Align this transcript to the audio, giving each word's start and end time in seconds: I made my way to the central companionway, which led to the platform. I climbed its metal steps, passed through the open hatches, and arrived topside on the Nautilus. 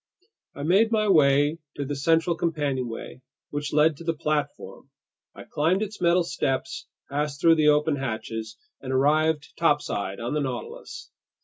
I 0.55 0.63
made 0.63 0.91
my 0.91 1.07
way 1.07 1.59
to 1.75 1.85
the 1.85 1.95
central 1.95 2.35
companionway, 2.35 3.21
which 3.51 3.71
led 3.71 3.97
to 3.97 4.03
the 4.03 4.15
platform. 4.15 4.89
I 5.35 5.43
climbed 5.43 5.83
its 5.83 6.01
metal 6.01 6.23
steps, 6.23 6.87
passed 7.07 7.39
through 7.39 7.53
the 7.57 7.67
open 7.67 7.97
hatches, 7.97 8.57
and 8.81 8.91
arrived 8.91 9.53
topside 9.59 10.19
on 10.19 10.33
the 10.33 10.41
Nautilus. 10.41 11.11